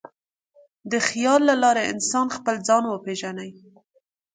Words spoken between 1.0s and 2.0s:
خیال له لارې